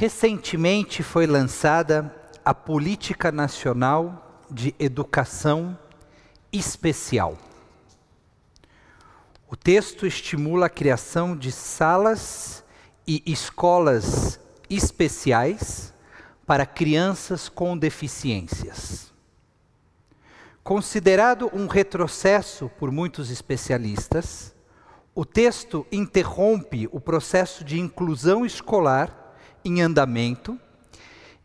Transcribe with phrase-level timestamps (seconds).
[0.00, 2.10] Recentemente foi lançada
[2.42, 5.78] a Política Nacional de Educação
[6.50, 7.36] Especial.
[9.46, 12.64] O texto estimula a criação de salas
[13.06, 14.40] e escolas
[14.70, 15.92] especiais
[16.46, 19.12] para crianças com deficiências.
[20.64, 24.54] Considerado um retrocesso por muitos especialistas,
[25.14, 29.19] o texto interrompe o processo de inclusão escolar
[29.64, 30.58] em andamento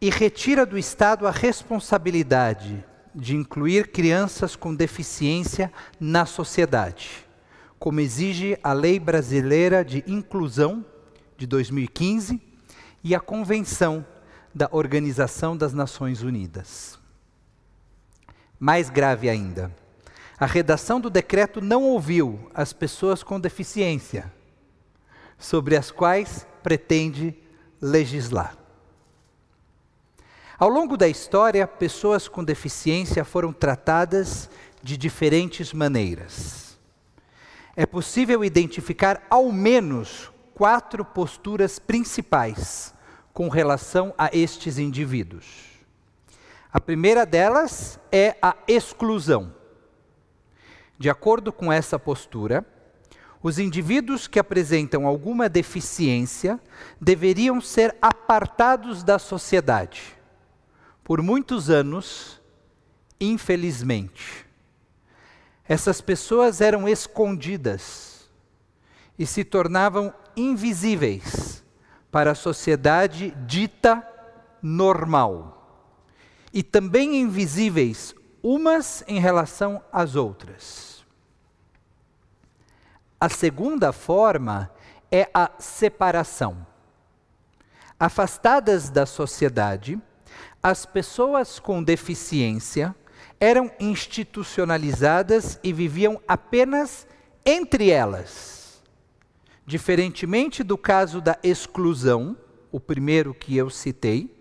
[0.00, 7.26] e retira do Estado a responsabilidade de incluir crianças com deficiência na sociedade,
[7.78, 10.84] como exige a Lei Brasileira de Inclusão
[11.36, 12.40] de 2015
[13.02, 14.04] e a Convenção
[14.54, 16.98] da Organização das Nações Unidas.
[18.58, 19.74] Mais grave ainda,
[20.38, 24.32] a redação do decreto não ouviu as pessoas com deficiência,
[25.38, 27.36] sobre as quais pretende
[27.84, 28.56] legislar.
[30.58, 34.48] Ao longo da história, pessoas com deficiência foram tratadas
[34.82, 36.78] de diferentes maneiras.
[37.76, 42.94] É possível identificar ao menos quatro posturas principais
[43.34, 45.44] com relação a estes indivíduos.
[46.72, 49.52] A primeira delas é a exclusão.
[50.98, 52.64] De acordo com essa postura,
[53.44, 56.58] os indivíduos que apresentam alguma deficiência
[56.98, 60.16] deveriam ser apartados da sociedade.
[61.04, 62.40] Por muitos anos,
[63.20, 64.46] infelizmente,
[65.68, 68.30] essas pessoas eram escondidas
[69.18, 71.62] e se tornavam invisíveis
[72.10, 74.02] para a sociedade dita
[74.62, 75.92] normal
[76.50, 80.93] e também invisíveis umas em relação às outras.
[83.24, 84.70] A segunda forma
[85.10, 86.66] é a separação.
[87.98, 89.98] Afastadas da sociedade,
[90.62, 92.94] as pessoas com deficiência
[93.40, 97.06] eram institucionalizadas e viviam apenas
[97.46, 98.82] entre elas.
[99.64, 102.36] Diferentemente do caso da exclusão,
[102.70, 104.38] o primeiro que eu citei,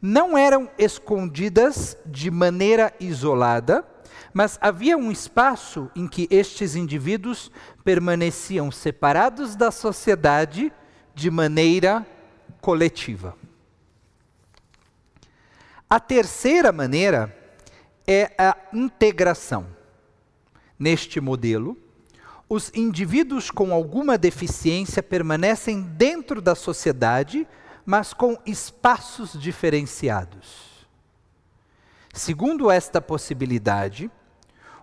[0.00, 3.86] não eram escondidas de maneira isolada,
[4.32, 7.50] mas havia um espaço em que estes indivíduos
[7.84, 10.72] permaneciam separados da sociedade
[11.14, 12.06] de maneira
[12.60, 13.36] coletiva.
[15.88, 17.34] A terceira maneira
[18.06, 19.66] é a integração.
[20.78, 21.78] Neste modelo,
[22.48, 27.46] os indivíduos com alguma deficiência permanecem dentro da sociedade,
[27.86, 30.73] mas com espaços diferenciados.
[32.16, 34.08] Segundo esta possibilidade,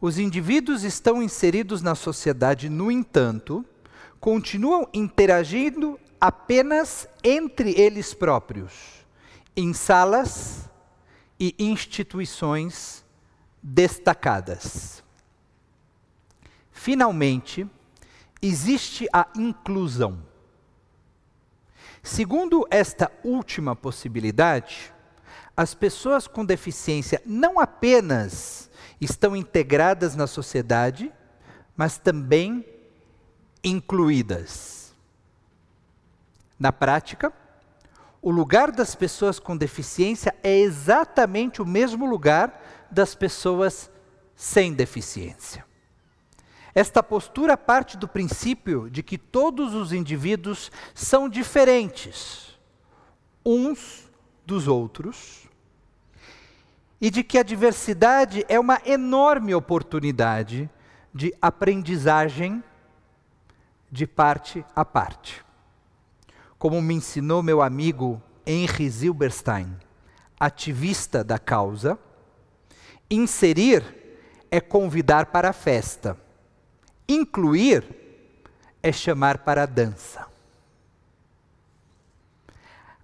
[0.00, 3.62] os indivíduos estão inseridos na sociedade, no entanto,
[4.18, 8.72] continuam interagindo apenas entre eles próprios,
[9.54, 10.70] em salas
[11.38, 13.04] e instituições
[13.62, 15.04] destacadas.
[16.72, 17.68] Finalmente,
[18.40, 20.18] existe a inclusão.
[22.02, 24.94] Segundo esta última possibilidade,
[25.58, 28.70] as pessoas com deficiência não apenas
[29.00, 31.12] estão integradas na sociedade,
[31.76, 32.64] mas também
[33.64, 34.94] incluídas.
[36.56, 37.32] Na prática,
[38.22, 43.90] o lugar das pessoas com deficiência é exatamente o mesmo lugar das pessoas
[44.36, 45.66] sem deficiência.
[46.72, 52.56] Esta postura parte do princípio de que todos os indivíduos são diferentes
[53.44, 54.08] uns
[54.46, 55.47] dos outros
[57.00, 60.68] e de que a diversidade é uma enorme oportunidade
[61.14, 62.62] de aprendizagem
[63.90, 65.44] de parte a parte.
[66.58, 69.76] Como me ensinou meu amigo Henry Zilberstein,
[70.38, 71.98] ativista da causa,
[73.10, 73.84] inserir
[74.50, 76.16] é convidar para a festa
[77.08, 77.82] Incluir
[78.82, 80.26] é chamar para a dança.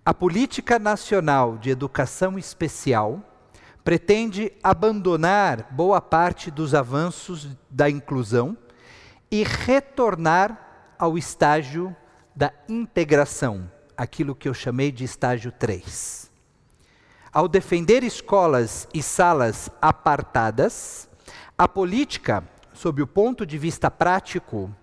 [0.05, 3.23] A Política Nacional de Educação Especial
[3.85, 8.57] pretende abandonar boa parte dos avanços da inclusão
[9.31, 11.95] e retornar ao estágio
[12.35, 16.31] da integração, aquilo que eu chamei de estágio 3.
[17.33, 21.09] Ao defender escolas e salas apartadas,
[21.59, 22.43] a política
[22.75, 24.75] sob o ponto de vista prático,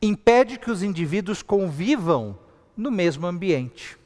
[0.00, 2.38] impede que os indivíduos convivam
[2.76, 3.98] no mesmo ambiente.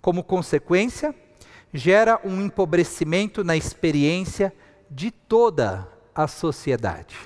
[0.00, 1.14] Como consequência,
[1.72, 4.54] gera um empobrecimento na experiência
[4.90, 7.16] de toda a sociedade.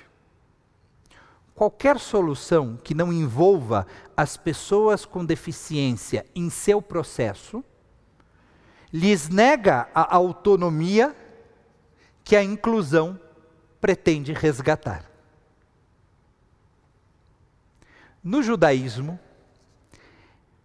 [1.56, 7.64] qualquer solução que não envolva as pessoas com deficiência em seu processo
[8.92, 11.16] lhes nega a autonomia
[12.22, 13.18] que a inclusão
[13.80, 15.10] pretende resgatar.
[18.22, 19.18] No judaísmo,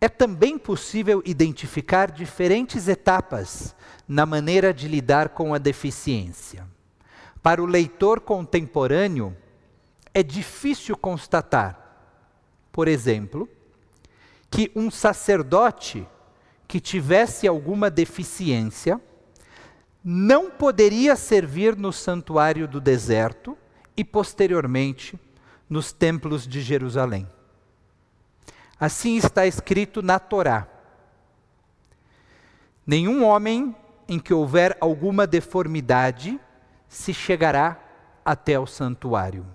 [0.04, 3.76] é também possível identificar diferentes etapas
[4.08, 6.68] na maneira de lidar com a deficiência.
[7.44, 9.38] Para o leitor contemporâneo,
[10.12, 11.78] é difícil constatar,
[12.72, 13.48] por exemplo,
[14.50, 16.06] que um sacerdote
[16.68, 19.00] que tivesse alguma deficiência
[20.04, 23.56] não poderia servir no santuário do deserto
[23.96, 25.18] e, posteriormente,
[25.70, 27.28] nos templos de Jerusalém.
[28.82, 30.68] Assim está escrito na Torá.
[32.84, 33.76] Nenhum homem
[34.10, 36.42] em que houver alguma deformidade
[36.88, 37.80] se chegará
[38.26, 39.46] até o santuário.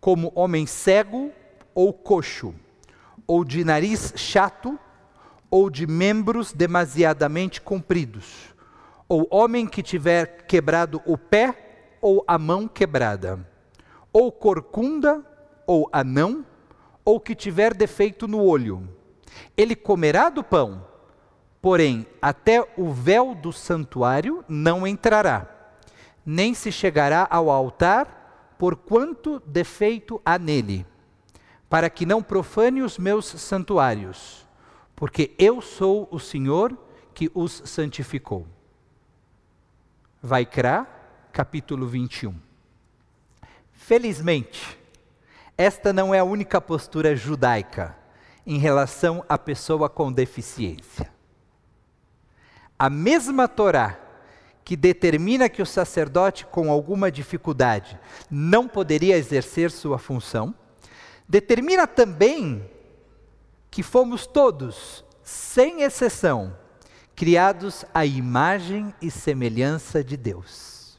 [0.00, 1.30] Como homem cego
[1.72, 2.52] ou coxo,
[3.24, 4.76] ou de nariz chato,
[5.48, 8.52] ou de membros demasiadamente compridos,
[9.08, 13.48] ou homem que tiver quebrado o pé ou a mão quebrada,
[14.12, 15.24] ou corcunda
[15.64, 16.44] ou anão,
[17.08, 18.86] ou que tiver defeito no olho.
[19.56, 20.86] Ele comerá do pão,
[21.58, 25.48] porém até o véu do santuário não entrará,
[26.24, 30.84] nem se chegará ao altar, porquanto defeito há nele,
[31.66, 34.46] para que não profane os meus santuários,
[34.94, 36.76] porque eu sou o Senhor
[37.14, 38.46] que os santificou.
[40.20, 40.86] Vai crer,
[41.32, 42.34] capítulo 21.
[43.72, 44.77] Felizmente,
[45.58, 47.96] esta não é a única postura judaica
[48.46, 51.12] em relação à pessoa com deficiência.
[52.78, 53.98] A mesma Torá
[54.64, 57.98] que determina que o sacerdote com alguma dificuldade
[58.30, 60.54] não poderia exercer sua função,
[61.28, 62.70] determina também
[63.70, 66.56] que fomos todos, sem exceção,
[67.16, 70.98] criados à imagem e semelhança de Deus.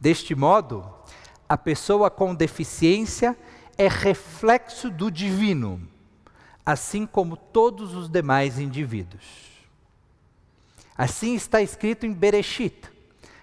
[0.00, 0.90] Deste modo,
[1.48, 3.36] a pessoa com deficiência
[3.76, 5.80] é reflexo do divino,
[6.64, 9.24] assim como todos os demais indivíduos.
[10.96, 12.90] Assim está escrito em Bereshit,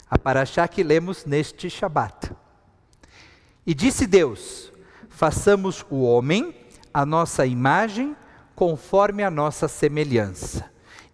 [0.09, 2.31] a paraxá que lemos neste Shabat.
[3.65, 4.71] E disse Deus:
[5.09, 6.55] façamos o homem
[6.93, 8.15] a nossa imagem,
[8.55, 10.71] conforme a nossa semelhança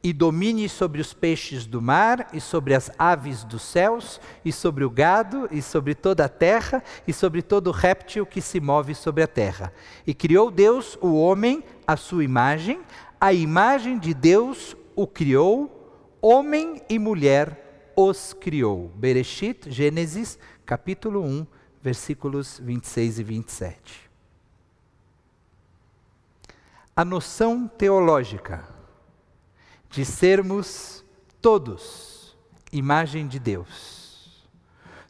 [0.08, 4.86] e domine sobre os peixes do mar, e sobre as aves dos céus, e sobre
[4.86, 9.22] o gado, e sobre toda a terra, e sobre todo réptil que se move sobre
[9.22, 9.74] a terra.
[10.06, 12.80] E criou Deus o homem à sua imagem,
[13.20, 18.90] a imagem de Deus o criou, homem e mulher os criou.
[18.96, 21.46] Bereshit, Gênesis, capítulo 1,
[21.82, 24.10] versículos 26 e 27.
[26.96, 28.77] A noção teológica
[29.90, 31.04] de sermos
[31.42, 32.18] todos
[32.72, 34.48] imagem de Deus.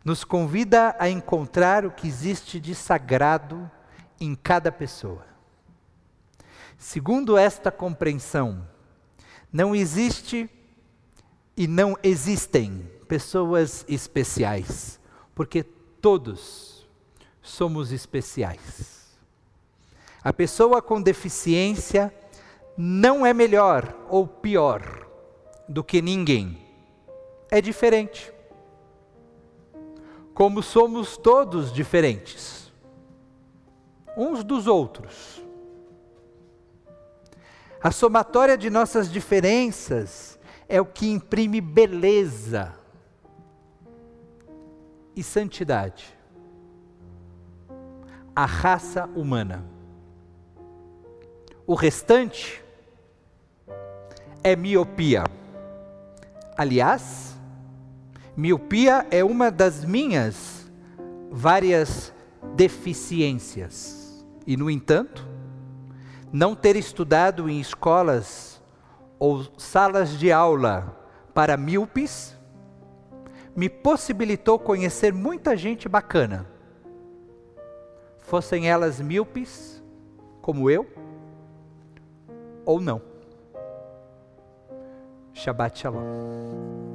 [0.04, 3.70] Nos convida a encontrar o que existe de sagrado
[4.20, 5.26] em cada pessoa.
[6.78, 8.66] Segundo esta compreensão,
[9.52, 10.50] não existe
[11.56, 15.00] e não existem pessoas especiais,
[15.34, 16.88] porque todos
[17.42, 19.18] somos especiais.
[20.24, 22.14] A pessoa com deficiência
[22.78, 25.08] não é melhor ou pior
[25.68, 26.58] do que ninguém.
[27.50, 28.32] É diferente.
[30.34, 32.72] Como somos todos diferentes,
[34.16, 35.42] uns dos outros.
[37.82, 40.38] A somatória de nossas diferenças
[40.70, 42.74] é o que imprime beleza
[45.16, 46.16] e santidade.
[48.36, 49.66] A raça humana.
[51.66, 52.64] O restante
[54.48, 55.26] é miopia.
[56.56, 57.38] Aliás,
[58.34, 60.72] miopia é uma das minhas
[61.30, 62.14] várias
[62.56, 64.26] deficiências.
[64.46, 65.28] E, no entanto,
[66.32, 68.62] não ter estudado em escolas
[69.20, 70.98] ou salas de aula
[71.34, 72.34] para míopes
[73.54, 76.48] me possibilitou conhecer muita gente bacana.
[78.20, 79.84] Fossem elas míopes,
[80.42, 80.88] como eu,
[82.66, 83.17] ou não.
[85.38, 86.87] Shabbat Shalom.